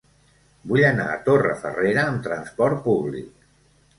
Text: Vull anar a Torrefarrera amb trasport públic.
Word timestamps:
Vull 0.71 0.85
anar 0.87 1.05
a 1.15 1.19
Torrefarrera 1.27 2.07
amb 2.13 2.25
trasport 2.29 2.83
públic. 2.89 3.29